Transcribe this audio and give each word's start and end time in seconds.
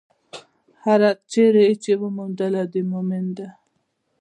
هره 0.83 1.11
چېرې 1.31 1.63
يې 1.67 1.75
چې 1.83 1.91
وموندله، 2.01 2.61
د 2.71 2.75
مؤمن 2.91 3.25
ده. 3.37 3.47